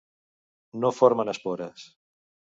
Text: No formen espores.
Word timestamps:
No 0.85 0.91
formen 1.01 1.31
espores. 1.35 1.87